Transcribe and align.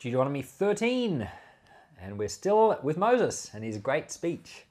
Deuteronomy 0.00 0.42
13, 0.42 1.28
and 2.00 2.18
we're 2.20 2.28
still 2.28 2.78
with 2.84 2.96
Moses 2.96 3.50
and 3.52 3.64
his 3.64 3.78
great 3.78 4.12
speech. 4.12 4.64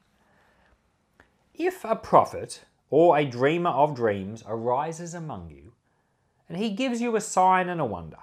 If 1.53 1.83
a 1.83 1.97
prophet 1.97 2.63
or 2.89 3.17
a 3.17 3.25
dreamer 3.25 3.71
of 3.71 3.93
dreams 3.93 4.41
arises 4.47 5.13
among 5.13 5.49
you, 5.49 5.73
and 6.47 6.57
he 6.57 6.69
gives 6.69 7.01
you 7.01 7.17
a 7.17 7.21
sign 7.21 7.67
and 7.67 7.81
a 7.81 7.85
wonder, 7.85 8.19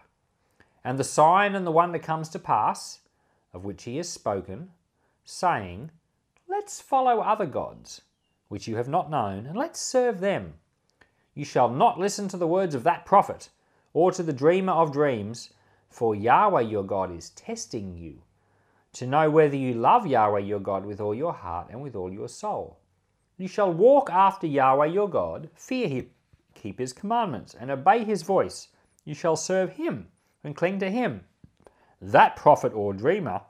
and 0.83 0.99
the 0.99 1.05
sign 1.05 1.55
and 1.55 1.67
the 1.67 1.71
wonder 1.71 1.99
comes 1.99 2.31
to 2.31 2.39
pass, 2.39 3.01
of 3.53 3.67
which 3.67 3.83
he 3.83 3.99
has 3.99 4.09
spoken, 4.09 4.71
saying, 5.27 5.91
Let's 6.49 6.81
follow 6.81 7.21
other 7.21 7.47
gods, 7.47 8.01
which 8.49 8.67
you 8.67 8.77
have 8.77 8.89
not 8.89 9.11
known, 9.11 9.45
and 9.45 9.59
let's 9.59 9.79
serve 9.79 10.21
them. 10.21 10.55
You 11.35 11.45
shall 11.45 11.69
not 11.69 12.01
listen 12.01 12.29
to 12.29 12.39
the 12.39 12.47
words 12.47 12.75
of 12.75 12.85
that 12.85 13.05
prophet, 13.05 13.51
or 13.93 14.11
to 14.13 14.23
the 14.23 14.33
dreamer 14.33 14.73
of 14.73 14.91
dreams, 14.91 15.51
for 15.95 16.17
Yahweh 16.17 16.63
your 16.63 16.83
God 16.83 17.17
is 17.17 17.31
testing 17.31 17.97
you, 17.97 18.21
to 18.95 19.07
know 19.07 19.31
whether 19.31 19.55
you 19.55 19.75
love 19.75 20.09
Yahweh 20.09 20.41
your 20.41 20.59
God 20.59 20.85
with 20.85 21.01
all 21.01 21.15
your 21.15 21.33
heart 21.33 21.69
and 21.71 21.81
with 21.81 21.95
all 21.95 22.13
your 22.13 22.29
soul. 22.29 22.81
You 23.39 23.47
shall 23.47 23.73
walk 23.73 24.11
after 24.11 24.49
Yahweh 24.49 24.87
your 24.87 25.09
God, 25.09 25.51
fear 25.55 25.87
him, 25.87 26.11
keep 26.53 26.81
his 26.81 26.93
commandments, 26.93 27.55
and 27.55 27.71
obey 27.71 28.03
his 28.03 28.23
voice. 28.23 28.69
You 29.05 29.15
shall 29.15 29.37
serve 29.37 29.71
him 29.71 30.09
and 30.43 30.57
cling 30.57 30.81
to 30.81 30.91
him. 30.91 31.27
That 32.03 32.35
prophet 32.35 32.73
or 32.75 32.93
dreamer 32.93 33.43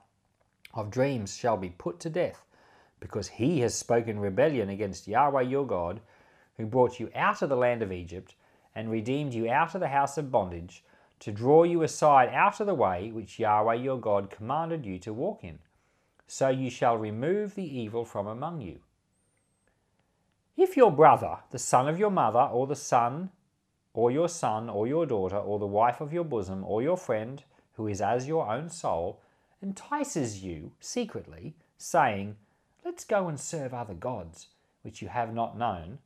of 0.75 0.91
dreams 0.91 1.35
shall 1.35 1.57
be 1.57 1.71
put 1.71 1.99
to 2.01 2.11
death, 2.11 2.45
because 3.01 3.29
he 3.29 3.61
has 3.61 3.75
spoken 3.75 4.19
rebellion 4.19 4.69
against 4.69 5.09
Yahweh 5.09 5.43
your 5.43 5.67
God, 5.67 5.99
who 6.59 6.67
brought 6.67 7.01
you 7.01 7.11
out 7.15 7.41
of 7.41 7.49
the 7.49 7.57
land 7.57 7.83
of 7.83 7.91
Egypt 7.91 8.35
and 8.75 8.91
redeemed 8.91 9.33
you 9.33 9.51
out 9.51 9.75
of 9.75 9.81
the 9.81 9.89
house 9.89 10.19
of 10.19 10.31
bondage 10.31 10.85
to 11.25 11.33
draw 11.33 11.63
you 11.63 11.83
aside 11.83 12.29
out 12.35 12.61
of 12.61 12.67
the 12.67 12.75
way 12.75 13.11
which 13.11 13.39
Yahweh 13.39 13.77
your 13.77 13.99
God 13.99 14.29
commanded 14.29 14.85
you 14.85 14.99
to 14.99 15.11
walk 15.15 15.43
in. 15.43 15.59
So 16.27 16.51
you 16.51 16.69
shall 16.69 16.99
remove 16.99 17.55
the 17.55 17.65
evil 17.65 18.05
from 18.05 18.27
among 18.27 18.61
you. 18.61 18.81
If 20.55 20.77
your 20.77 20.93
brother, 20.93 21.39
the 21.51 21.59
son 21.59 21.89
of 21.89 21.99
your 21.99 22.11
mother, 22.11 22.41
or 22.41 22.67
the 22.67 22.77
son, 22.77 23.31
or 23.95 24.11
your 24.11 24.29
son, 24.29 24.69
or 24.69 24.87
your 24.87 25.07
daughter, 25.07 25.39
or 25.39 25.59
the 25.59 25.67
wife 25.67 26.03
of 26.03 26.13
your 26.13 26.25
bosom, 26.25 26.63
or 26.63 26.83
your 26.83 26.99
friend, 26.99 27.43
who 27.73 27.87
is 27.87 28.03
as 28.03 28.29
your 28.29 28.47
own 28.53 28.69
soul, 28.69 29.23
entices 29.63 30.45
you 30.45 30.73
secretly, 30.79 31.57
saying, 31.79 32.37
Let's 32.85 33.07
go 33.07 33.29
and 33.29 33.41
serve 33.41 33.73
other 33.73 33.95
gods, 33.95 34.49
which 34.83 35.01
you 35.01 35.09
have 35.09 35.33
not 35.33 35.57
known, 35.57 36.01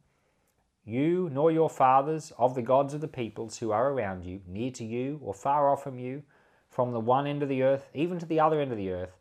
you 0.88 1.28
nor 1.32 1.52
your 1.52 1.68
fathers 1.68 2.32
of 2.38 2.54
the 2.54 2.62
gods 2.62 2.94
of 2.94 3.00
the 3.00 3.08
peoples 3.08 3.58
who 3.58 3.70
are 3.70 3.90
around 3.92 4.24
you, 4.24 4.40
near 4.46 4.70
to 4.70 4.84
you 4.84 5.20
or 5.22 5.34
far 5.34 5.70
off 5.70 5.82
from 5.82 5.98
you, 5.98 6.22
from 6.70 6.92
the 6.92 7.00
one 7.00 7.26
end 7.26 7.42
of 7.42 7.48
the 7.48 7.62
earth 7.62 7.88
even 7.92 8.18
to 8.18 8.26
the 8.26 8.40
other 8.40 8.60
end 8.60 8.72
of 8.72 8.78
the 8.78 8.90
earth, 8.90 9.16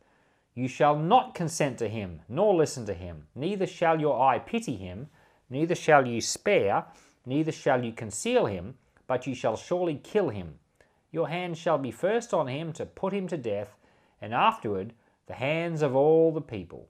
you 0.54 0.68
shall 0.68 0.96
not 0.96 1.36
consent 1.36 1.78
to 1.78 1.88
him, 1.88 2.22
nor 2.28 2.56
listen 2.56 2.86
to 2.86 2.94
him, 2.94 3.28
neither 3.36 3.68
shall 3.68 4.00
your 4.00 4.20
eye 4.20 4.40
pity 4.40 4.76
him, 4.76 5.08
neither 5.50 5.76
shall 5.76 6.08
you 6.08 6.20
spare, 6.20 6.86
neither 7.26 7.52
shall 7.52 7.84
you 7.84 7.92
conceal 7.92 8.46
him, 8.46 8.76
but 9.06 9.28
you 9.28 9.36
shall 9.36 9.56
surely 9.56 9.96
kill 9.96 10.30
him. 10.30 10.56
Your 11.12 11.30
hand 11.30 11.58
shall 11.58 11.78
be 11.78 11.92
first 11.92 12.34
on 12.34 12.48
him 12.48 12.74
to 12.74 12.86
put 12.86 13.14
him 13.14 13.28
to 13.28 13.38
death, 13.38 13.78
and 14.22 14.34
afterward 14.34 14.94
the 15.28 15.36
hands 15.36 15.82
of 15.82 15.96
all 15.96 16.32
the 16.32 16.42
people. 16.42 16.88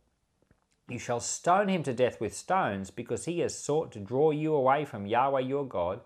You 0.90 1.00
shall 1.00 1.20
stone 1.20 1.68
him 1.68 1.84
to 1.84 1.94
death 1.94 2.22
with 2.22 2.34
stones, 2.36 2.92
because 2.92 3.26
he 3.26 3.40
has 3.40 3.58
sought 3.58 3.92
to 3.92 4.00
draw 4.00 4.32
you 4.32 4.56
away 4.56 4.86
from 4.86 5.06
Yahweh 5.06 5.42
your 5.42 5.66
God, 5.66 6.00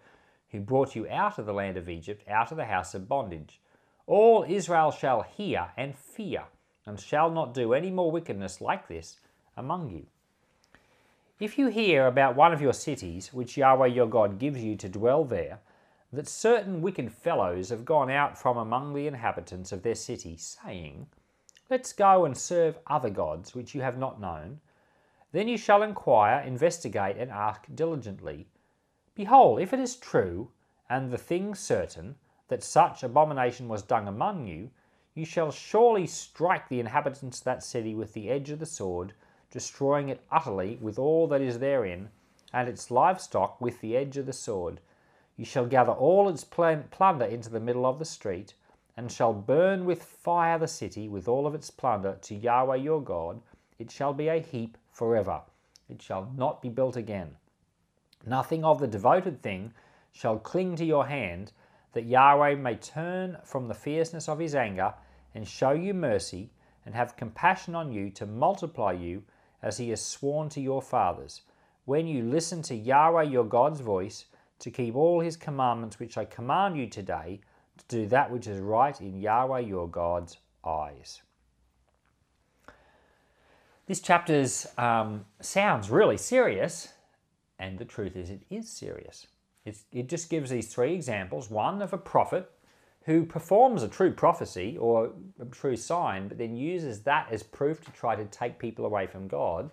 who 0.49 0.59
brought 0.59 0.95
you 0.95 1.07
out 1.07 1.37
of 1.37 1.45
the 1.45 1.53
land 1.53 1.77
of 1.77 1.87
Egypt, 1.87 2.27
out 2.27 2.49
of 2.49 2.57
the 2.57 2.65
house 2.65 2.95
of 2.95 3.07
bondage. 3.07 3.61
All 4.07 4.43
Israel 4.47 4.89
shall 4.89 5.21
hear 5.21 5.69
and 5.77 5.95
fear, 5.95 6.45
and 6.85 6.99
shall 6.99 7.29
not 7.29 7.53
do 7.53 7.73
any 7.73 7.91
more 7.91 8.09
wickedness 8.09 8.59
like 8.59 8.87
this 8.87 9.19
among 9.55 9.91
you. 9.91 10.07
If 11.39 11.59
you 11.59 11.67
hear 11.67 12.07
about 12.07 12.35
one 12.35 12.51
of 12.51 12.61
your 12.61 12.73
cities, 12.73 13.31
which 13.31 13.57
Yahweh 13.57 13.87
your 13.87 14.07
God 14.07 14.39
gives 14.39 14.63
you 14.63 14.75
to 14.77 14.89
dwell 14.89 15.23
there, 15.25 15.59
that 16.11 16.27
certain 16.27 16.81
wicked 16.81 17.11
fellows 17.11 17.69
have 17.69 17.85
gone 17.85 18.09
out 18.09 18.37
from 18.37 18.57
among 18.57 18.93
the 18.93 19.05
inhabitants 19.07 19.71
of 19.71 19.83
their 19.83 19.95
city, 19.95 20.37
saying, 20.37 21.07
Let's 21.69 21.93
go 21.93 22.25
and 22.25 22.37
serve 22.37 22.79
other 22.87 23.09
gods 23.09 23.55
which 23.55 23.73
you 23.75 23.81
have 23.81 23.97
not 23.97 24.19
known, 24.19 24.59
then 25.31 25.47
you 25.47 25.57
shall 25.57 25.81
inquire, 25.81 26.39
investigate, 26.41 27.17
and 27.17 27.31
ask 27.31 27.65
diligently. 27.73 28.47
Behold, 29.15 29.61
if 29.61 29.73
it 29.73 29.79
is 29.79 29.95
true, 29.95 30.51
and 30.89 31.09
the 31.09 31.17
thing 31.17 31.55
certain, 31.55 32.15
that 32.49 32.63
such 32.63 33.01
abomination 33.01 33.67
was 33.67 33.81
done 33.81 34.07
among 34.07 34.45
you, 34.45 34.69
you 35.13 35.25
shall 35.25 35.51
surely 35.51 36.07
strike 36.07 36.67
the 36.67 36.79
inhabitants 36.79 37.39
of 37.39 37.43
that 37.45 37.63
city 37.63 37.95
with 37.95 38.13
the 38.13 38.29
edge 38.29 38.49
of 38.49 38.59
the 38.59 38.65
sword, 38.65 39.13
destroying 39.51 40.09
it 40.09 40.23
utterly 40.31 40.77
with 40.81 40.97
all 40.97 41.27
that 41.27 41.41
is 41.41 41.59
therein, 41.59 42.09
and 42.53 42.67
its 42.67 42.91
livestock 42.91 43.59
with 43.61 43.79
the 43.81 43.95
edge 43.95 44.17
of 44.17 44.25
the 44.25 44.33
sword. 44.33 44.79
You 45.37 45.45
shall 45.45 45.65
gather 45.65 45.91
all 45.91 46.27
its 46.29 46.43
plunder 46.43 47.25
into 47.25 47.49
the 47.49 47.59
middle 47.59 47.85
of 47.85 47.99
the 47.99 48.05
street, 48.05 48.53
and 48.97 49.11
shall 49.11 49.33
burn 49.33 49.85
with 49.85 50.03
fire 50.03 50.59
the 50.59 50.67
city 50.67 51.07
with 51.07 51.27
all 51.27 51.47
of 51.47 51.55
its 51.55 51.71
plunder 51.71 52.17
to 52.21 52.35
Yahweh 52.35 52.75
your 52.75 53.01
God. 53.01 53.41
It 53.79 53.89
shall 53.91 54.13
be 54.13 54.27
a 54.27 54.39
heap 54.39 54.77
forever. 54.91 55.41
It 55.89 56.01
shall 56.01 56.31
not 56.35 56.61
be 56.61 56.69
built 56.69 56.95
again. 56.95 57.35
Nothing 58.25 58.63
of 58.63 58.79
the 58.79 58.87
devoted 58.87 59.41
thing 59.41 59.73
shall 60.11 60.37
cling 60.37 60.75
to 60.75 60.85
your 60.85 61.07
hand, 61.07 61.53
that 61.93 62.05
Yahweh 62.05 62.55
may 62.55 62.75
turn 62.75 63.37
from 63.43 63.67
the 63.67 63.73
fierceness 63.73 64.29
of 64.29 64.39
his 64.39 64.55
anger 64.55 64.93
and 65.33 65.47
show 65.47 65.71
you 65.71 65.93
mercy 65.93 66.51
and 66.85 66.95
have 66.95 67.15
compassion 67.15 67.75
on 67.75 67.91
you 67.91 68.09
to 68.11 68.25
multiply 68.25 68.91
you 68.91 69.23
as 69.61 69.77
he 69.77 69.89
has 69.89 70.03
sworn 70.03 70.49
to 70.49 70.61
your 70.61 70.81
fathers. 70.81 71.41
When 71.85 72.07
you 72.07 72.23
listen 72.23 72.61
to 72.63 72.75
Yahweh 72.75 73.23
your 73.23 73.45
God's 73.45 73.81
voice, 73.81 74.25
to 74.59 74.69
keep 74.69 74.95
all 74.95 75.19
his 75.19 75.35
commandments 75.35 75.99
which 75.99 76.17
I 76.17 76.25
command 76.25 76.77
you 76.77 76.87
today, 76.87 77.41
to 77.77 77.85
do 77.87 78.05
that 78.07 78.29
which 78.29 78.47
is 78.47 78.59
right 78.59 78.99
in 79.01 79.19
Yahweh 79.19 79.61
your 79.61 79.89
God's 79.89 80.37
eyes. 80.63 81.21
This 83.91 83.99
chapter 83.99 84.45
um, 84.77 85.25
sounds 85.41 85.89
really 85.89 86.15
serious, 86.15 86.93
and 87.59 87.77
the 87.77 87.83
truth 87.83 88.15
is, 88.15 88.29
it 88.29 88.43
is 88.49 88.69
serious. 88.69 89.27
It's, 89.65 89.83
it 89.91 90.07
just 90.07 90.29
gives 90.29 90.49
these 90.49 90.73
three 90.73 90.93
examples 90.93 91.49
one 91.49 91.81
of 91.81 91.91
a 91.91 91.97
prophet 91.97 92.49
who 93.03 93.25
performs 93.25 93.83
a 93.83 93.89
true 93.89 94.13
prophecy 94.13 94.77
or 94.77 95.11
a 95.41 95.45
true 95.47 95.75
sign, 95.75 96.29
but 96.29 96.37
then 96.37 96.55
uses 96.55 97.01
that 97.01 97.27
as 97.33 97.43
proof 97.43 97.83
to 97.83 97.91
try 97.91 98.15
to 98.15 98.23
take 98.23 98.59
people 98.59 98.85
away 98.85 99.07
from 99.07 99.27
God. 99.27 99.69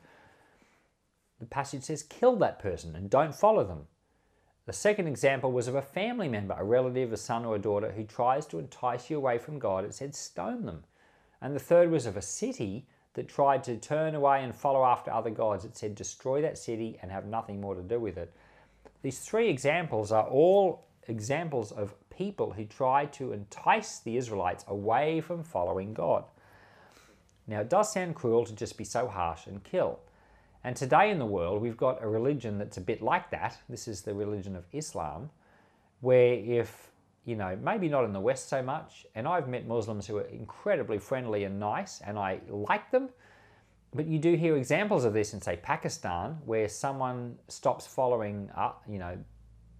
The 1.38 1.46
passage 1.46 1.84
says, 1.84 2.02
kill 2.02 2.34
that 2.38 2.58
person 2.58 2.96
and 2.96 3.08
don't 3.08 3.36
follow 3.36 3.62
them. 3.62 3.86
The 4.66 4.72
second 4.72 5.06
example 5.06 5.52
was 5.52 5.68
of 5.68 5.76
a 5.76 5.80
family 5.80 6.26
member, 6.28 6.56
a 6.58 6.64
relative, 6.64 7.12
a 7.12 7.16
son 7.16 7.44
or 7.44 7.54
a 7.54 7.60
daughter, 7.60 7.92
who 7.92 8.02
tries 8.02 8.46
to 8.46 8.58
entice 8.58 9.10
you 9.10 9.16
away 9.16 9.38
from 9.38 9.60
God. 9.60 9.84
It 9.84 9.94
said, 9.94 10.16
stone 10.16 10.66
them. 10.66 10.82
And 11.40 11.54
the 11.54 11.60
third 11.60 11.92
was 11.92 12.04
of 12.04 12.16
a 12.16 12.20
city 12.20 12.88
that 13.18 13.28
tried 13.28 13.64
to 13.64 13.76
turn 13.76 14.14
away 14.14 14.44
and 14.44 14.54
follow 14.54 14.84
after 14.84 15.10
other 15.10 15.30
gods. 15.30 15.64
It 15.64 15.76
said, 15.76 15.96
destroy 15.96 16.40
that 16.42 16.56
city 16.56 16.98
and 17.02 17.10
have 17.10 17.26
nothing 17.26 17.60
more 17.60 17.74
to 17.74 17.82
do 17.82 17.98
with 17.98 18.16
it. 18.16 18.32
These 19.02 19.18
three 19.18 19.48
examples 19.48 20.12
are 20.12 20.26
all 20.28 20.86
examples 21.08 21.72
of 21.72 21.94
people 22.10 22.52
who 22.52 22.64
tried 22.64 23.12
to 23.14 23.32
entice 23.32 23.98
the 23.98 24.16
Israelites 24.16 24.64
away 24.68 25.20
from 25.20 25.42
following 25.42 25.94
God. 25.94 26.24
Now, 27.48 27.60
it 27.60 27.68
does 27.68 27.92
sound 27.92 28.14
cruel 28.14 28.44
to 28.44 28.54
just 28.54 28.78
be 28.78 28.84
so 28.84 29.08
harsh 29.08 29.48
and 29.48 29.64
kill. 29.64 29.98
And 30.62 30.76
today 30.76 31.10
in 31.10 31.18
the 31.18 31.26
world, 31.26 31.60
we've 31.60 31.76
got 31.76 32.00
a 32.00 32.06
religion 32.06 32.56
that's 32.58 32.76
a 32.76 32.80
bit 32.80 33.02
like 33.02 33.30
that. 33.30 33.58
This 33.68 33.88
is 33.88 34.02
the 34.02 34.14
religion 34.14 34.54
of 34.54 34.64
Islam, 34.72 35.30
where 36.02 36.34
if 36.34 36.92
you 37.28 37.36
know, 37.36 37.58
maybe 37.62 37.90
not 37.90 38.04
in 38.04 38.14
the 38.14 38.20
West 38.20 38.48
so 38.48 38.62
much. 38.62 39.06
And 39.14 39.28
I've 39.28 39.48
met 39.48 39.66
Muslims 39.66 40.06
who 40.06 40.16
are 40.16 40.28
incredibly 40.28 40.98
friendly 40.98 41.44
and 41.44 41.60
nice, 41.60 42.00
and 42.00 42.18
I 42.18 42.40
like 42.48 42.90
them. 42.90 43.10
But 43.94 44.06
you 44.06 44.18
do 44.18 44.34
hear 44.34 44.56
examples 44.56 45.04
of 45.04 45.12
this 45.12 45.34
in, 45.34 45.42
say, 45.42 45.56
Pakistan, 45.56 46.38
where 46.46 46.70
someone 46.70 47.36
stops 47.48 47.86
following, 47.86 48.48
uh, 48.56 48.72
you 48.88 48.98
know, 48.98 49.18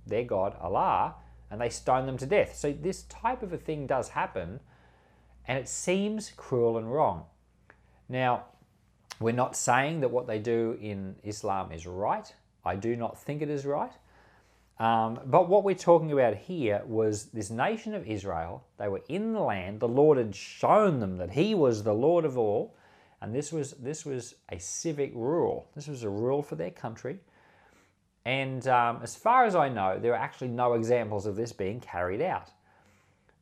their 0.06 0.24
God, 0.24 0.56
Allah, 0.60 1.14
and 1.50 1.58
they 1.58 1.70
stone 1.70 2.04
them 2.04 2.18
to 2.18 2.26
death. 2.26 2.54
So 2.54 2.70
this 2.70 3.04
type 3.04 3.42
of 3.42 3.54
a 3.54 3.56
thing 3.56 3.86
does 3.86 4.10
happen, 4.10 4.60
and 5.46 5.58
it 5.58 5.68
seems 5.68 6.30
cruel 6.36 6.76
and 6.76 6.92
wrong. 6.92 7.24
Now, 8.10 8.44
we're 9.20 9.32
not 9.32 9.56
saying 9.56 10.00
that 10.00 10.10
what 10.10 10.26
they 10.26 10.38
do 10.38 10.76
in 10.82 11.16
Islam 11.24 11.72
is 11.72 11.86
right. 11.86 12.30
I 12.62 12.76
do 12.76 12.94
not 12.94 13.18
think 13.18 13.40
it 13.40 13.48
is 13.48 13.64
right. 13.64 13.92
Um, 14.78 15.18
but 15.26 15.48
what 15.48 15.64
we're 15.64 15.74
talking 15.74 16.12
about 16.12 16.36
here 16.36 16.82
was 16.86 17.26
this 17.26 17.50
nation 17.50 17.94
of 17.94 18.06
Israel. 18.06 18.64
They 18.78 18.88
were 18.88 19.02
in 19.08 19.32
the 19.32 19.40
land. 19.40 19.80
The 19.80 19.88
Lord 19.88 20.18
had 20.18 20.34
shown 20.34 21.00
them 21.00 21.16
that 21.16 21.30
He 21.30 21.54
was 21.54 21.82
the 21.82 21.94
Lord 21.94 22.24
of 22.24 22.38
all, 22.38 22.76
and 23.20 23.34
this 23.34 23.52
was 23.52 23.72
this 23.72 24.04
was 24.04 24.36
a 24.50 24.58
civic 24.58 25.12
rule. 25.14 25.68
This 25.74 25.88
was 25.88 26.04
a 26.04 26.08
rule 26.08 26.42
for 26.42 26.54
their 26.54 26.70
country. 26.70 27.18
And 28.24 28.68
um, 28.68 29.00
as 29.02 29.16
far 29.16 29.46
as 29.46 29.56
I 29.56 29.68
know, 29.68 29.98
there 29.98 30.12
are 30.12 30.22
actually 30.22 30.48
no 30.48 30.74
examples 30.74 31.26
of 31.26 31.34
this 31.34 31.52
being 31.52 31.80
carried 31.80 32.20
out. 32.20 32.50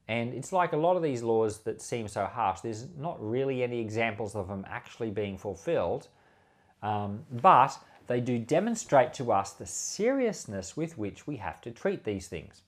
And 0.08 0.32
it's 0.32 0.52
like 0.52 0.72
a 0.72 0.76
lot 0.76 0.96
of 0.96 1.02
these 1.02 1.22
laws 1.22 1.58
that 1.60 1.82
seem 1.82 2.06
so 2.06 2.24
harsh, 2.24 2.60
there's 2.60 2.86
not 2.96 3.16
really 3.18 3.62
any 3.62 3.80
examples 3.80 4.36
of 4.36 4.46
them 4.46 4.64
actually 4.68 5.10
being 5.10 5.36
fulfilled, 5.36 6.08
um, 6.82 7.24
but 7.32 7.76
they 8.06 8.20
do 8.20 8.38
demonstrate 8.38 9.12
to 9.14 9.32
us 9.32 9.52
the 9.52 9.66
seriousness 9.66 10.76
with 10.76 10.98
which 10.98 11.26
we 11.26 11.36
have 11.36 11.60
to 11.62 11.70
treat 11.70 12.04
these 12.04 12.28
things. 12.28 12.62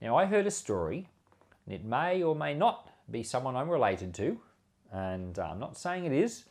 Now, 0.00 0.16
I 0.16 0.26
heard 0.26 0.46
a 0.46 0.50
story, 0.50 1.08
and 1.66 1.74
it 1.74 1.84
may 1.84 2.22
or 2.22 2.34
may 2.34 2.54
not 2.54 2.90
be 3.10 3.22
someone 3.22 3.56
I'm 3.56 3.68
related 3.68 4.14
to, 4.14 4.38
and 4.92 5.38
uh, 5.38 5.48
I'm 5.50 5.58
not 5.58 5.76
saying 5.76 6.04
it 6.04 6.12
is, 6.12 6.44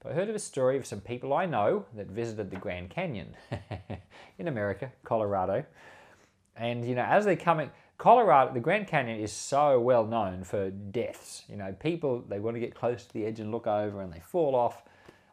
but 0.00 0.12
I 0.12 0.14
heard 0.14 0.28
of 0.28 0.34
a 0.34 0.40
story 0.40 0.76
of 0.76 0.86
some 0.86 1.00
people 1.00 1.32
I 1.32 1.46
know 1.46 1.84
that 1.94 2.06
visited 2.06 2.50
the 2.50 2.56
Grand 2.56 2.90
Canyon 2.90 3.36
in 4.38 4.48
America, 4.48 4.92
Colorado. 5.04 5.64
And, 6.56 6.84
you 6.84 6.94
know, 6.94 7.04
as 7.04 7.24
they're 7.24 7.36
coming, 7.36 7.70
Colorado, 7.98 8.52
the 8.54 8.60
Grand 8.60 8.86
Canyon 8.86 9.18
is 9.18 9.32
so 9.32 9.80
well 9.80 10.06
known 10.06 10.44
for 10.44 10.70
deaths. 10.70 11.42
You 11.48 11.56
know, 11.56 11.72
people, 11.72 12.24
they 12.28 12.38
want 12.38 12.54
to 12.54 12.60
get 12.60 12.74
close 12.74 13.04
to 13.04 13.12
the 13.12 13.26
edge 13.26 13.40
and 13.40 13.50
look 13.50 13.66
over 13.66 14.00
and 14.02 14.12
they 14.12 14.20
fall 14.20 14.54
off. 14.54 14.82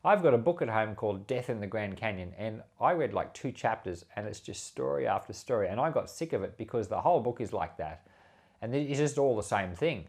I've 0.05 0.21
got 0.21 0.35
a 0.35 0.37
book 0.37 0.61
at 0.61 0.69
home 0.69 0.93
called 0.93 1.25
Death 1.25 1.49
in 1.49 1.59
the 1.59 1.67
Grand 1.67 1.97
Canyon, 1.97 2.33
and 2.37 2.61
I 2.79 2.91
read 2.91 3.13
like 3.13 3.33
two 3.33 3.51
chapters, 3.51 4.05
and 4.15 4.27
it's 4.27 4.39
just 4.39 4.67
story 4.67 5.07
after 5.07 5.33
story. 5.33 5.67
And 5.67 5.79
I 5.79 5.89
got 5.89 6.11
sick 6.11 6.31
of 6.31 6.43
it 6.43 6.57
because 6.57 6.87
the 6.87 7.01
whole 7.01 7.21
book 7.21 7.41
is 7.41 7.51
like 7.51 7.75
that. 7.77 8.05
And 8.61 8.75
it's 8.75 8.99
just 8.99 9.17
all 9.17 9.35
the 9.35 9.43
same 9.43 9.73
thing 9.73 10.05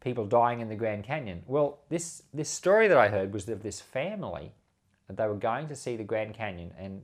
people 0.00 0.26
dying 0.26 0.60
in 0.60 0.68
the 0.68 0.76
Grand 0.76 1.02
Canyon. 1.02 1.42
Well, 1.46 1.80
this, 1.88 2.22
this 2.32 2.48
story 2.48 2.86
that 2.86 2.96
I 2.96 3.08
heard 3.08 3.32
was 3.32 3.48
of 3.48 3.62
this 3.62 3.80
family. 3.80 4.52
That 5.08 5.16
they 5.16 5.26
were 5.26 5.34
going 5.34 5.68
to 5.68 5.74
see 5.74 5.96
the 5.96 6.04
Grand 6.04 6.34
Canyon, 6.34 6.72
and 6.78 7.02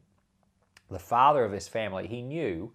the 0.91 0.99
father 0.99 1.45
of 1.45 1.51
this 1.51 1.67
family, 1.67 2.07
he 2.07 2.21
knew 2.21 2.71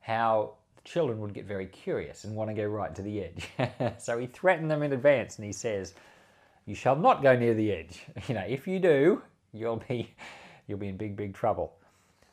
how 0.00 0.52
children 0.84 1.20
would 1.20 1.32
get 1.32 1.46
very 1.46 1.66
curious 1.66 2.24
and 2.24 2.36
want 2.36 2.50
to 2.50 2.54
go 2.54 2.66
right 2.66 2.94
to 2.94 3.02
the 3.02 3.22
edge. 3.22 3.48
so 3.98 4.18
he 4.18 4.26
threatened 4.26 4.70
them 4.70 4.82
in 4.82 4.92
advance 4.92 5.36
and 5.36 5.46
he 5.46 5.52
says, 5.52 5.94
You 6.68 6.74
shall 6.74 6.96
not 6.96 7.22
go 7.22 7.34
near 7.34 7.54
the 7.54 7.72
edge. 7.72 8.04
You 8.28 8.34
know, 8.34 8.44
if 8.46 8.68
you 8.68 8.78
do, 8.78 9.22
you'll 9.54 9.82
be 9.88 10.14
you'll 10.66 10.78
be 10.78 10.88
in 10.88 10.98
big, 10.98 11.16
big 11.16 11.32
trouble. 11.32 11.72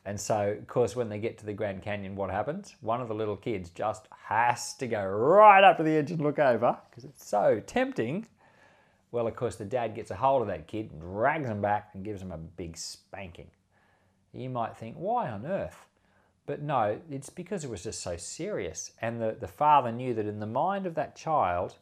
And 0.04 0.20
so, 0.20 0.50
of 0.58 0.66
course, 0.68 0.94
when 0.94 1.08
they 1.08 1.18
get 1.18 1.38
to 1.38 1.46
the 1.46 1.54
Grand 1.54 1.82
Canyon, 1.82 2.14
what 2.16 2.30
happens? 2.30 2.76
One 2.82 3.00
of 3.00 3.08
the 3.08 3.14
little 3.14 3.38
kids 3.38 3.70
just 3.70 4.06
has 4.28 4.74
to 4.74 4.86
go 4.86 5.02
right 5.02 5.64
up 5.64 5.78
to 5.78 5.82
the 5.82 5.96
edge 5.96 6.10
and 6.10 6.20
look 6.20 6.38
over 6.38 6.76
because 6.90 7.04
it's 7.04 7.26
so 7.26 7.62
tempting. 7.66 8.26
Well, 9.10 9.26
of 9.26 9.34
course, 9.36 9.56
the 9.56 9.64
dad 9.64 9.94
gets 9.94 10.10
a 10.10 10.16
hold 10.16 10.42
of 10.42 10.48
that 10.48 10.66
kid 10.66 11.00
drags 11.00 11.48
him 11.48 11.62
back 11.62 11.90
and 11.94 12.04
gives 12.04 12.20
him 12.20 12.30
a 12.30 12.36
big 12.36 12.76
spanking. 12.76 13.50
You 14.34 14.50
might 14.50 14.76
think, 14.76 14.96
why 14.96 15.30
on 15.30 15.46
earth? 15.46 15.86
But 16.44 16.60
no, 16.60 17.00
it's 17.10 17.30
because 17.30 17.64
it 17.64 17.70
was 17.70 17.82
just 17.82 18.02
so 18.02 18.18
serious. 18.18 18.92
And 19.00 19.18
the, 19.18 19.34
the 19.40 19.48
father 19.48 19.90
knew 19.90 20.12
that 20.12 20.26
in 20.26 20.40
the 20.40 20.46
mind 20.46 20.84
of 20.84 20.94
that 20.96 21.16
child, 21.16 21.76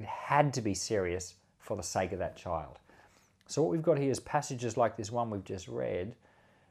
it 0.00 0.06
had 0.06 0.54
to 0.54 0.62
be 0.62 0.72
serious 0.72 1.34
for 1.60 1.76
the 1.76 1.82
sake 1.82 2.12
of 2.12 2.18
that 2.18 2.36
child. 2.36 2.78
So, 3.46 3.62
what 3.62 3.70
we've 3.70 3.82
got 3.82 3.98
here 3.98 4.10
is 4.10 4.20
passages 4.20 4.76
like 4.76 4.96
this 4.96 5.10
one 5.10 5.30
we've 5.30 5.44
just 5.44 5.68
read, 5.68 6.14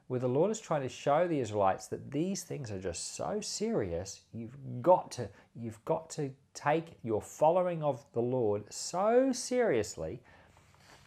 where 0.07 0.19
the 0.19 0.29
Lord 0.29 0.49
is 0.49 0.59
trying 0.59 0.81
to 0.81 0.89
show 0.89 1.27
the 1.27 1.39
Israelites 1.39 1.87
that 1.87 2.11
these 2.11 2.43
things 2.43 2.71
are 2.71 2.79
just 2.79 3.15
so 3.15 3.41
serious. 3.41 4.21
You've 4.33 4.57
got 4.81 5.11
to, 5.11 5.29
you've 5.55 5.83
got 5.85 6.09
to 6.11 6.31
take 6.53 6.97
your 7.03 7.21
following 7.21 7.83
of 7.83 8.03
the 8.13 8.21
Lord 8.21 8.63
so 8.69 9.31
seriously, 9.31 10.19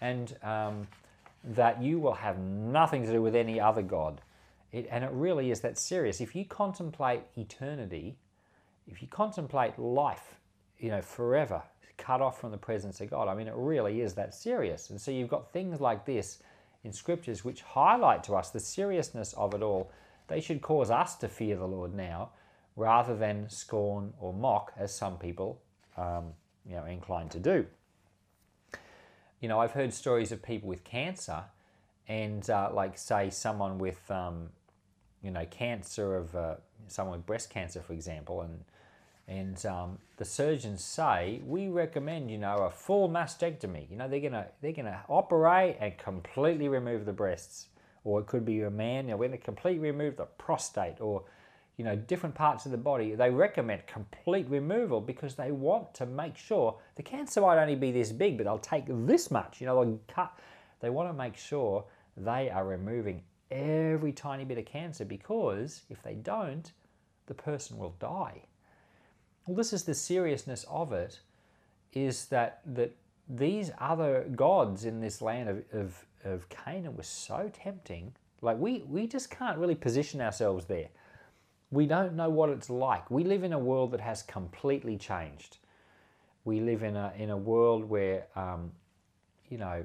and 0.00 0.36
um, 0.42 0.86
that 1.44 1.82
you 1.82 1.98
will 1.98 2.14
have 2.14 2.38
nothing 2.38 3.04
to 3.06 3.12
do 3.12 3.22
with 3.22 3.34
any 3.34 3.58
other 3.58 3.82
God. 3.82 4.20
It, 4.72 4.88
and 4.90 5.04
it 5.04 5.10
really 5.12 5.50
is 5.50 5.60
that 5.60 5.78
serious. 5.78 6.20
If 6.20 6.34
you 6.34 6.44
contemplate 6.44 7.22
eternity, 7.36 8.16
if 8.86 9.02
you 9.02 9.08
contemplate 9.08 9.78
life, 9.78 10.36
you 10.78 10.90
know, 10.90 11.02
forever, 11.02 11.62
cut 11.96 12.20
off 12.20 12.40
from 12.40 12.50
the 12.50 12.58
presence 12.58 13.00
of 13.00 13.10
God, 13.10 13.28
I 13.28 13.34
mean, 13.34 13.48
it 13.48 13.54
really 13.56 14.00
is 14.00 14.14
that 14.14 14.34
serious. 14.34 14.90
And 14.90 15.00
so 15.00 15.10
you've 15.10 15.28
got 15.28 15.52
things 15.52 15.80
like 15.80 16.04
this 16.04 16.42
in 16.84 16.92
scriptures 16.92 17.44
which 17.44 17.62
highlight 17.62 18.24
to 18.24 18.34
us 18.34 18.50
the 18.50 18.60
seriousness 18.60 19.32
of 19.34 19.54
it 19.54 19.62
all. 19.62 19.92
They 20.28 20.40
should 20.40 20.62
cause 20.62 20.90
us 20.90 21.14
to 21.16 21.28
fear 21.28 21.56
the 21.56 21.66
Lord 21.66 21.94
now 21.94 22.30
rather 22.76 23.16
than 23.16 23.48
scorn 23.50 24.14
or 24.18 24.32
mock, 24.32 24.72
as 24.76 24.94
some 24.94 25.18
people 25.18 25.60
um, 25.96 26.32
you 26.66 26.74
know, 26.74 26.84
inclined 26.86 27.30
to 27.32 27.38
do. 27.38 27.66
You 29.40 29.48
know, 29.48 29.60
I've 29.60 29.72
heard 29.72 29.92
stories 29.92 30.32
of 30.32 30.42
people 30.42 30.68
with 30.68 30.84
cancer, 30.84 31.44
and 32.08 32.48
uh, 32.48 32.70
like, 32.72 32.96
say, 32.96 33.30
someone 33.30 33.78
with 33.78 34.10
um, 34.10 34.48
you 35.22 35.30
know, 35.30 35.44
cancer 35.46 36.16
of 36.16 36.34
uh, 36.34 36.54
someone 36.88 37.18
with 37.18 37.26
breast 37.26 37.50
cancer, 37.50 37.80
for 37.80 37.92
example, 37.92 38.42
and 38.42 38.64
and 39.32 39.64
um, 39.64 39.98
the 40.18 40.26
surgeons 40.26 40.84
say 40.84 41.40
we 41.46 41.68
recommend, 41.68 42.30
you 42.30 42.36
know, 42.36 42.58
a 42.58 42.70
full 42.70 43.08
mastectomy. 43.08 43.90
You 43.90 43.96
know, 43.96 44.06
they're 44.06 44.20
gonna 44.20 44.46
they're 44.60 44.72
gonna 44.72 45.00
operate 45.08 45.76
and 45.80 45.96
completely 45.96 46.68
remove 46.68 47.06
the 47.06 47.14
breasts, 47.14 47.68
or 48.04 48.20
it 48.20 48.26
could 48.26 48.44
be 48.44 48.60
a 48.60 48.70
man. 48.70 49.06
You 49.06 49.12
know, 49.12 49.16
we're 49.16 49.28
gonna 49.28 49.38
completely 49.38 49.90
remove 49.90 50.16
the 50.16 50.26
prostate, 50.26 51.00
or 51.00 51.24
you 51.78 51.84
know, 51.84 51.96
different 51.96 52.34
parts 52.34 52.66
of 52.66 52.72
the 52.72 52.78
body. 52.78 53.14
They 53.14 53.30
recommend 53.30 53.86
complete 53.86 54.46
removal 54.50 55.00
because 55.00 55.34
they 55.34 55.50
want 55.50 55.94
to 55.94 56.04
make 56.04 56.36
sure 56.36 56.78
the 56.96 57.02
cancer 57.02 57.40
might 57.40 57.58
only 57.58 57.74
be 57.74 57.90
this 57.90 58.12
big, 58.12 58.36
but 58.36 58.44
they'll 58.44 58.58
take 58.58 58.84
this 58.86 59.30
much. 59.30 59.62
You 59.62 59.66
know, 59.66 59.82
they'll 59.82 60.00
cut. 60.08 60.38
They 60.80 60.90
want 60.90 61.08
to 61.08 61.14
make 61.14 61.38
sure 61.38 61.84
they 62.18 62.50
are 62.50 62.66
removing 62.66 63.22
every 63.50 64.12
tiny 64.12 64.44
bit 64.44 64.58
of 64.58 64.66
cancer 64.66 65.06
because 65.06 65.82
if 65.88 66.02
they 66.02 66.14
don't, 66.14 66.70
the 67.26 67.34
person 67.34 67.78
will 67.78 67.94
die. 67.98 68.42
Well, 69.46 69.56
this 69.56 69.72
is 69.72 69.84
the 69.84 69.94
seriousness 69.94 70.64
of 70.68 70.92
it, 70.92 71.20
is 71.92 72.26
that 72.26 72.60
that 72.66 72.92
these 73.28 73.70
other 73.78 74.26
gods 74.34 74.84
in 74.84 75.00
this 75.00 75.22
land 75.22 75.48
of, 75.48 75.64
of, 75.72 76.06
of 76.24 76.48
Canaan 76.48 76.96
were 76.96 77.02
so 77.02 77.50
tempting. 77.52 78.12
Like 78.40 78.58
we, 78.58 78.84
we 78.88 79.06
just 79.06 79.30
can't 79.30 79.58
really 79.58 79.74
position 79.74 80.20
ourselves 80.20 80.66
there. 80.66 80.88
We 81.70 81.86
don't 81.86 82.14
know 82.14 82.28
what 82.28 82.50
it's 82.50 82.68
like. 82.68 83.10
We 83.10 83.24
live 83.24 83.44
in 83.44 83.52
a 83.52 83.58
world 83.58 83.92
that 83.92 84.00
has 84.00 84.22
completely 84.22 84.98
changed. 84.98 85.58
We 86.44 86.60
live 86.60 86.82
in 86.82 86.96
a 86.96 87.12
in 87.16 87.30
a 87.30 87.36
world 87.36 87.84
where 87.84 88.26
um, 88.36 88.72
you 89.48 89.58
know 89.58 89.84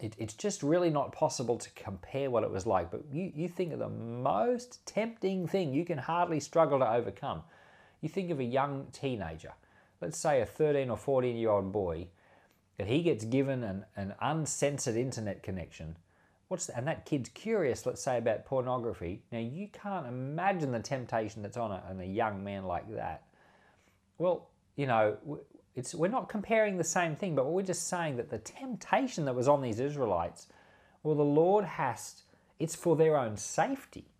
it, 0.00 0.16
it's 0.18 0.34
just 0.34 0.62
really 0.62 0.90
not 0.90 1.12
possible 1.12 1.56
to 1.58 1.70
compare 1.70 2.30
what 2.30 2.42
it 2.42 2.50
was 2.50 2.66
like. 2.66 2.90
But 2.90 3.02
you, 3.12 3.30
you 3.34 3.48
think 3.48 3.72
of 3.72 3.78
the 3.78 3.88
most 3.88 4.84
tempting 4.86 5.46
thing 5.46 5.72
you 5.72 5.84
can 5.84 5.98
hardly 5.98 6.40
struggle 6.40 6.80
to 6.80 6.90
overcome. 6.90 7.42
You 8.02 8.08
think 8.08 8.30
of 8.30 8.40
a 8.40 8.44
young 8.44 8.88
teenager, 8.92 9.52
let's 10.00 10.18
say 10.18 10.42
a 10.42 10.46
13 10.46 10.90
or 10.90 10.96
14 10.98 11.36
year 11.36 11.50
old 11.50 11.72
boy, 11.72 12.08
that 12.76 12.88
he 12.88 13.02
gets 13.02 13.24
given 13.24 13.62
an, 13.62 13.84
an 13.96 14.14
uncensored 14.20 14.96
internet 14.96 15.42
connection. 15.42 15.96
What's 16.48 16.66
the, 16.66 16.76
and 16.76 16.86
that 16.88 17.06
kid's 17.06 17.30
curious, 17.30 17.86
let's 17.86 18.02
say, 18.02 18.18
about 18.18 18.44
pornography. 18.44 19.22
Now, 19.30 19.38
you 19.38 19.68
can't 19.68 20.06
imagine 20.06 20.72
the 20.72 20.80
temptation 20.80 21.42
that's 21.42 21.56
on 21.56 21.70
a, 21.70 21.82
on 21.88 22.00
a 22.00 22.04
young 22.04 22.44
man 22.44 22.64
like 22.64 22.92
that. 22.94 23.22
Well, 24.18 24.48
you 24.76 24.86
know, 24.86 25.16
it's, 25.74 25.94
we're 25.94 26.08
not 26.08 26.28
comparing 26.28 26.76
the 26.76 26.84
same 26.84 27.16
thing, 27.16 27.34
but 27.34 27.46
we're 27.46 27.62
just 27.62 27.88
saying 27.88 28.16
that 28.16 28.30
the 28.30 28.38
temptation 28.38 29.24
that 29.26 29.34
was 29.34 29.48
on 29.48 29.62
these 29.62 29.80
Israelites, 29.80 30.48
well, 31.02 31.14
the 31.14 31.22
Lord 31.22 31.64
has, 31.64 32.22
it's 32.58 32.74
for 32.74 32.96
their 32.96 33.16
own 33.16 33.36
safety. 33.36 34.11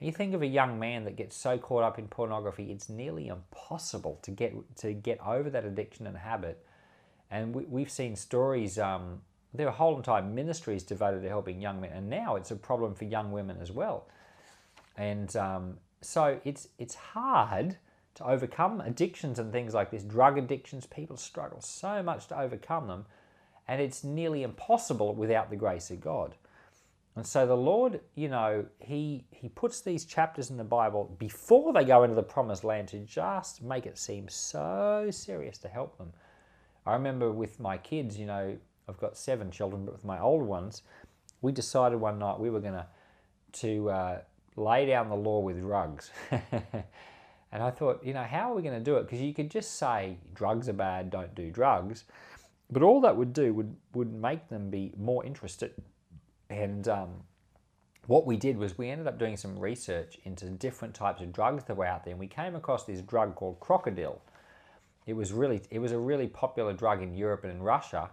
And 0.00 0.06
you 0.06 0.12
think 0.12 0.32
of 0.32 0.40
a 0.40 0.46
young 0.46 0.78
man 0.78 1.04
that 1.04 1.16
gets 1.16 1.36
so 1.36 1.58
caught 1.58 1.84
up 1.84 1.98
in 1.98 2.08
pornography, 2.08 2.72
it's 2.72 2.88
nearly 2.88 3.28
impossible 3.28 4.18
to 4.22 4.30
get 4.30 4.54
to 4.76 4.94
get 4.94 5.20
over 5.24 5.50
that 5.50 5.64
addiction 5.64 6.06
and 6.06 6.16
habit. 6.16 6.64
And 7.30 7.54
we, 7.54 7.82
have 7.82 7.92
seen 7.92 8.16
stories. 8.16 8.78
Um, 8.78 9.20
there 9.52 9.68
are 9.68 9.72
whole 9.72 9.96
entire 9.96 10.22
ministries 10.22 10.82
devoted 10.82 11.22
to 11.22 11.28
helping 11.28 11.60
young 11.60 11.80
men, 11.80 11.92
and 11.92 12.08
now 12.08 12.36
it's 12.36 12.50
a 12.50 12.56
problem 12.56 12.94
for 12.94 13.04
young 13.04 13.30
women 13.30 13.58
as 13.60 13.70
well. 13.70 14.08
And 14.96 15.34
um, 15.36 15.78
so 16.00 16.40
it's 16.44 16.68
it's 16.78 16.94
hard 16.94 17.76
to 18.14 18.26
overcome 18.26 18.80
addictions 18.80 19.38
and 19.38 19.52
things 19.52 19.74
like 19.74 19.90
this, 19.90 20.02
drug 20.02 20.38
addictions, 20.38 20.86
people 20.86 21.16
struggle 21.16 21.60
so 21.60 22.02
much 22.02 22.26
to 22.28 22.38
overcome 22.38 22.88
them, 22.88 23.04
and 23.68 23.80
it's 23.80 24.02
nearly 24.02 24.42
impossible 24.42 25.14
without 25.14 25.50
the 25.50 25.56
grace 25.56 25.90
of 25.90 26.00
God. 26.00 26.34
And 27.16 27.26
so 27.26 27.46
the 27.46 27.56
Lord, 27.56 28.00
you 28.14 28.28
know, 28.28 28.64
he 28.78 29.24
he 29.30 29.48
puts 29.48 29.80
these 29.80 30.04
chapters 30.04 30.50
in 30.50 30.56
the 30.56 30.64
Bible 30.64 31.14
before 31.18 31.72
they 31.72 31.84
go 31.84 32.04
into 32.04 32.14
the 32.14 32.22
promised 32.22 32.64
land 32.64 32.88
to 32.88 32.98
just 33.00 33.62
make 33.62 33.86
it 33.86 33.98
seem 33.98 34.28
so 34.28 35.08
serious 35.10 35.58
to 35.58 35.68
help 35.68 35.98
them. 35.98 36.12
I 36.86 36.92
remember 36.92 37.30
with 37.30 37.58
my 37.60 37.78
kids, 37.78 38.18
you 38.18 38.26
know, 38.26 38.56
I've 38.88 38.98
got 38.98 39.16
seven 39.16 39.50
children, 39.50 39.84
but 39.84 39.92
with 39.92 40.04
my 40.04 40.20
older 40.20 40.44
ones, 40.44 40.82
we 41.42 41.52
decided 41.52 42.00
one 42.00 42.18
night 42.18 42.38
we 42.38 42.50
were 42.50 42.60
to 42.60 42.86
to 43.52 43.90
uh, 43.90 44.18
lay 44.56 44.86
down 44.86 45.08
the 45.08 45.16
law 45.16 45.40
with 45.40 45.60
drugs. 45.60 46.10
And 47.52 47.62
I 47.62 47.70
thought, 47.70 48.04
you 48.04 48.14
know, 48.14 48.22
how 48.22 48.52
are 48.52 48.54
we 48.54 48.62
going 48.62 48.78
to 48.78 48.84
do 48.84 48.96
it? 48.96 49.02
Because 49.02 49.20
you 49.20 49.34
could 49.34 49.50
just 49.50 49.76
say 49.76 50.18
drugs 50.34 50.68
are 50.68 50.74
bad, 50.74 51.10
don't 51.10 51.34
do 51.34 51.50
drugs. 51.50 52.04
But 52.70 52.82
all 52.82 53.00
that 53.00 53.16
would 53.16 53.32
do 53.32 53.52
would, 53.54 53.74
would 53.94 54.12
make 54.12 54.48
them 54.48 54.70
be 54.70 54.92
more 54.96 55.24
interested. 55.24 55.72
And 56.50 56.88
um, 56.88 57.10
what 58.08 58.26
we 58.26 58.36
did 58.36 58.58
was 58.58 58.76
we 58.76 58.90
ended 58.90 59.06
up 59.06 59.18
doing 59.18 59.36
some 59.36 59.58
research 59.58 60.18
into 60.24 60.46
different 60.46 60.94
types 60.94 61.22
of 61.22 61.32
drugs 61.32 61.64
that 61.64 61.76
were 61.76 61.86
out 61.86 62.04
there. 62.04 62.12
And 62.12 62.20
we 62.20 62.26
came 62.26 62.56
across 62.56 62.84
this 62.84 63.00
drug 63.00 63.36
called 63.36 63.60
crocodile. 63.60 64.20
it 65.06 65.14
was 65.14 65.32
really 65.32 65.62
it 65.70 65.78
was 65.78 65.92
a 65.92 65.98
really 65.98 66.26
popular 66.26 66.72
drug 66.72 67.02
in 67.02 67.14
Europe 67.14 67.44
and 67.44 67.52
in 67.52 67.62
Russia, 67.62 68.10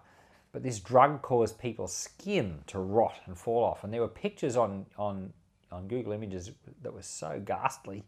but 0.52 0.64
this 0.64 0.80
drug 0.80 1.22
caused 1.22 1.60
people's 1.60 1.94
skin 1.96 2.60
to 2.68 2.80
rot 2.80 3.16
and 3.26 3.38
fall 3.38 3.64
off. 3.64 3.84
And 3.84 3.92
there 3.92 4.02
were 4.02 4.08
pictures 4.08 4.56
on 4.56 4.86
on 4.98 5.34
on 5.72 5.88
Google 5.88 6.14
Images 6.14 6.52
that 6.82 6.94
were 6.94 7.02
so 7.02 7.42
ghastly, 7.44 8.04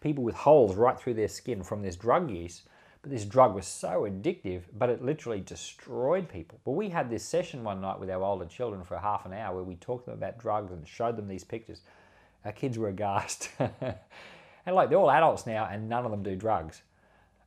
people 0.00 0.24
with 0.24 0.34
holes 0.34 0.76
right 0.76 0.98
through 0.98 1.14
their 1.14 1.28
skin 1.28 1.62
from 1.62 1.82
this 1.82 1.96
drug 1.96 2.30
use. 2.30 2.62
But 3.02 3.10
this 3.10 3.24
drug 3.24 3.54
was 3.54 3.66
so 3.66 4.02
addictive, 4.02 4.62
but 4.76 4.90
it 4.90 5.02
literally 5.02 5.40
destroyed 5.40 6.28
people. 6.28 6.60
But 6.64 6.72
we 6.72 6.90
had 6.90 7.08
this 7.08 7.24
session 7.24 7.64
one 7.64 7.80
night 7.80 7.98
with 7.98 8.10
our 8.10 8.22
older 8.22 8.44
children 8.44 8.84
for 8.84 8.98
half 8.98 9.24
an 9.24 9.32
hour 9.32 9.54
where 9.54 9.64
we 9.64 9.76
talked 9.76 10.04
to 10.04 10.10
them 10.10 10.18
about 10.18 10.38
drugs 10.38 10.70
and 10.72 10.86
showed 10.86 11.16
them 11.16 11.26
these 11.26 11.44
pictures. 11.44 11.80
Our 12.44 12.52
kids 12.52 12.78
were 12.78 12.88
aghast. 12.88 13.48
and 13.58 14.76
like 14.76 14.90
they're 14.90 14.98
all 14.98 15.10
adults 15.10 15.46
now 15.46 15.66
and 15.70 15.88
none 15.88 16.04
of 16.04 16.10
them 16.10 16.22
do 16.22 16.36
drugs. 16.36 16.82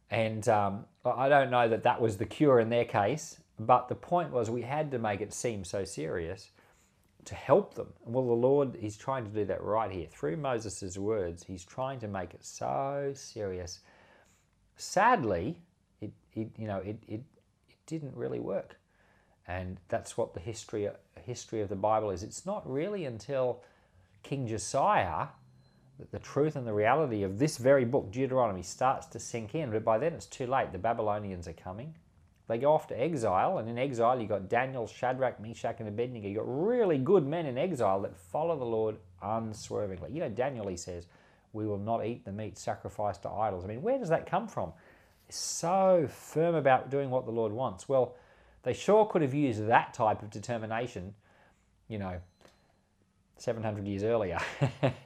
And 0.09 0.47
um, 0.49 0.85
I 1.05 1.29
don't 1.29 1.51
know 1.51 1.67
that 1.67 1.83
that 1.83 2.01
was 2.01 2.17
the 2.17 2.25
cure 2.25 2.59
in 2.59 2.69
their 2.69 2.85
case, 2.85 3.39
but 3.59 3.87
the 3.87 3.95
point 3.95 4.31
was 4.31 4.49
we 4.49 4.61
had 4.61 4.91
to 4.91 4.99
make 4.99 5.21
it 5.21 5.33
seem 5.33 5.63
so 5.63 5.83
serious 5.83 6.49
to 7.25 7.35
help 7.35 7.75
them. 7.75 7.87
Well, 8.03 8.25
the 8.25 8.33
Lord, 8.33 8.77
He's 8.79 8.97
trying 8.97 9.23
to 9.25 9.31
do 9.31 9.45
that 9.45 9.63
right 9.63 9.91
here. 9.91 10.07
Through 10.11 10.37
Moses' 10.37 10.97
words, 10.97 11.43
He's 11.43 11.63
trying 11.63 11.99
to 11.99 12.07
make 12.07 12.33
it 12.33 12.43
so 12.43 13.13
serious. 13.15 13.79
Sadly, 14.75 15.57
it, 16.01 16.11
it 16.33 16.49
you 16.57 16.67
know, 16.67 16.77
it, 16.77 16.97
it, 17.07 17.21
it 17.69 17.77
didn't 17.85 18.15
really 18.15 18.39
work. 18.39 18.77
And 19.47 19.77
that's 19.89 20.17
what 20.17 20.33
the 20.33 20.39
history, 20.39 20.89
history 21.21 21.61
of 21.61 21.69
the 21.69 21.75
Bible 21.75 22.11
is. 22.11 22.23
It's 22.23 22.45
not 22.45 22.69
really 22.69 23.05
until 23.05 23.61
King 24.23 24.47
Josiah 24.47 25.27
that 25.99 26.11
the 26.11 26.19
truth 26.19 26.55
and 26.55 26.65
the 26.65 26.73
reality 26.73 27.23
of 27.23 27.37
this 27.37 27.57
very 27.57 27.85
book, 27.85 28.11
Deuteronomy, 28.11 28.63
starts 28.63 29.05
to 29.07 29.19
sink 29.19 29.53
in. 29.53 29.71
But 29.71 29.83
by 29.83 29.97
then 29.97 30.13
it's 30.13 30.25
too 30.25 30.47
late. 30.47 30.71
The 30.71 30.77
Babylonians 30.77 31.47
are 31.47 31.53
coming. 31.53 31.93
They 32.47 32.57
go 32.57 32.73
off 32.73 32.87
to 32.87 32.99
exile, 32.99 33.57
and 33.59 33.69
in 33.69 33.77
exile 33.77 34.19
you've 34.19 34.29
got 34.29 34.49
Daniel, 34.49 34.85
Shadrach, 34.85 35.39
Meshach, 35.39 35.77
and 35.79 35.87
Abednego. 35.87 36.27
You've 36.27 36.37
got 36.37 36.67
really 36.67 36.97
good 36.97 37.25
men 37.25 37.45
in 37.45 37.57
exile 37.57 38.01
that 38.01 38.17
follow 38.17 38.57
the 38.57 38.65
Lord 38.65 38.97
unswervingly. 39.21 40.11
You 40.11 40.21
know, 40.21 40.29
Daniel, 40.29 40.67
he 40.67 40.75
says, 40.75 41.07
we 41.53 41.65
will 41.65 41.77
not 41.77 42.05
eat 42.05 42.25
the 42.25 42.31
meat 42.31 42.57
sacrificed 42.57 43.21
to 43.23 43.29
idols. 43.29 43.63
I 43.63 43.67
mean, 43.67 43.81
where 43.81 43.97
does 43.97 44.09
that 44.09 44.29
come 44.29 44.47
from? 44.47 44.73
So 45.29 46.07
firm 46.09 46.55
about 46.55 46.89
doing 46.91 47.09
what 47.09 47.25
the 47.25 47.31
Lord 47.31 47.53
wants. 47.53 47.87
Well, 47.87 48.15
they 48.63 48.73
sure 48.73 49.05
could 49.05 49.21
have 49.21 49.33
used 49.33 49.67
that 49.67 49.93
type 49.93 50.21
of 50.21 50.29
determination, 50.29 51.13
you 51.87 51.99
know, 51.99 52.19
700 53.37 53.87
years 53.87 54.03
earlier. 54.03 54.39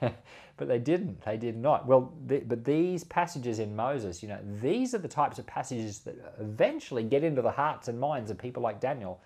but 0.00 0.68
they 0.68 0.78
didn't. 0.78 1.22
They 1.24 1.36
did 1.36 1.56
not. 1.56 1.86
Well, 1.86 2.12
the, 2.26 2.38
but 2.38 2.64
these 2.64 3.04
passages 3.04 3.58
in 3.58 3.74
Moses, 3.76 4.22
you 4.22 4.28
know, 4.28 4.38
these 4.60 4.94
are 4.94 4.98
the 4.98 5.08
types 5.08 5.38
of 5.38 5.46
passages 5.46 6.00
that 6.00 6.16
eventually 6.40 7.02
get 7.02 7.24
into 7.24 7.42
the 7.42 7.50
hearts 7.50 7.88
and 7.88 7.98
minds 7.98 8.30
of 8.30 8.38
people 8.38 8.62
like 8.62 8.80
Daniel 8.80 9.20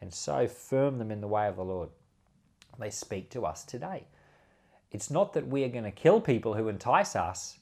and 0.00 0.12
so 0.12 0.46
firm 0.46 0.98
them 0.98 1.10
in 1.10 1.20
the 1.20 1.28
way 1.28 1.46
of 1.48 1.56
the 1.56 1.64
Lord. 1.64 1.88
They 2.78 2.90
speak 2.90 3.30
to 3.30 3.46
us 3.46 3.64
today. 3.64 4.04
It's 4.94 5.10
not 5.10 5.32
that 5.32 5.48
we 5.48 5.64
are 5.64 5.68
going 5.68 5.82
to 5.82 5.90
kill 5.90 6.20
people 6.20 6.54
who 6.54 6.68
entice 6.68 7.16
us, 7.16 7.58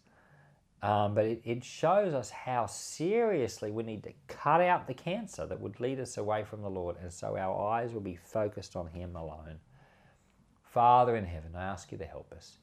um, 0.82 1.14
but 1.14 1.24
it, 1.24 1.40
it 1.46 1.64
shows 1.64 2.12
us 2.12 2.28
how 2.28 2.66
seriously 2.66 3.70
we 3.70 3.84
need 3.84 4.04
to 4.04 4.12
cut 4.28 4.60
out 4.60 4.86
the 4.86 4.92
cancer 4.92 5.46
that 5.46 5.58
would 5.58 5.80
lead 5.80 5.98
us 5.98 6.18
away 6.18 6.44
from 6.44 6.60
the 6.60 6.68
Lord. 6.68 6.96
And 7.00 7.10
so 7.10 7.38
our 7.38 7.72
eyes 7.72 7.94
will 7.94 8.02
be 8.02 8.16
focused 8.16 8.76
on 8.76 8.88
Him 8.88 9.16
alone. 9.16 9.60
Father 10.62 11.16
in 11.16 11.24
heaven, 11.24 11.56
I 11.56 11.64
ask 11.64 11.90
you 11.90 11.96
to 11.96 12.04
help 12.04 12.30
us. 12.34 12.58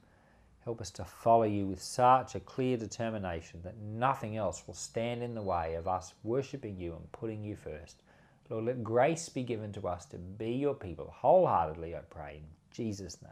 Help 0.64 0.82
us 0.82 0.92
to 0.92 1.04
follow 1.04 1.46
you 1.46 1.66
with 1.66 1.82
such 1.82 2.36
a 2.36 2.40
clear 2.40 2.78
determination 2.78 3.62
that 3.64 3.80
nothing 3.80 4.38
else 4.38 4.68
will 4.68 4.76
stand 4.76 5.24
in 5.24 5.34
the 5.34 5.42
way 5.42 5.74
of 5.74 5.88
us 5.88 6.14
worshipping 6.22 6.78
you 6.78 6.94
and 6.94 7.12
putting 7.12 7.44
you 7.44 7.56
first. 7.56 8.04
Lord, 8.52 8.66
let 8.66 8.84
grace 8.84 9.30
be 9.30 9.42
given 9.42 9.74
to 9.74 9.88
us 9.88 10.06
to 10.06 10.20
be 10.20 10.52
your 10.52 10.76
people 10.76 11.12
wholeheartedly, 11.18 11.96
I 11.96 12.02
pray, 12.02 12.36
in 12.44 12.44
Jesus' 12.72 13.20
name. 13.24 13.32